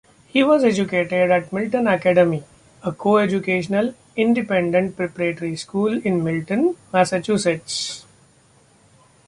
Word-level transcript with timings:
He 0.25 0.43
was 0.43 0.63
educated 0.63 1.29
at 1.29 1.53
Milton 1.53 1.85
Academy, 1.85 2.43
a 2.83 2.91
coeducational, 2.91 3.93
independent 4.15 4.97
preparatory 4.97 5.55
school 5.57 5.91
in 6.01 6.23
Milton, 6.23 6.75
Massachusetts. 6.91 8.03